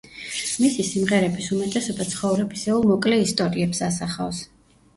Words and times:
მისი 0.61 0.85
სიმღერების 0.87 1.49
უმეტესობა 1.57 2.09
ცხოვრებისეულ 2.15 2.89
მოკლე 2.95 3.23
ისტორიებს 3.29 3.87
ასახავს. 3.93 4.45